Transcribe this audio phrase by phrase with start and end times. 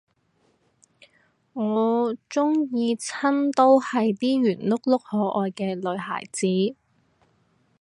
[1.53, 6.47] 我鍾意親都係啲圓碌碌可愛嘅女孩子